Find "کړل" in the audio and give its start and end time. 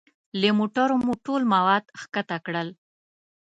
2.45-2.67